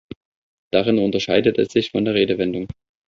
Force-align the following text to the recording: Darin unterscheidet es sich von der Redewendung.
Darin 0.71 0.97
unterscheidet 0.97 1.59
es 1.59 1.73
sich 1.73 1.91
von 1.91 2.05
der 2.05 2.15
Redewendung. 2.15 2.65